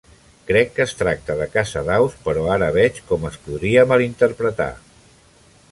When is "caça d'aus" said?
1.57-2.15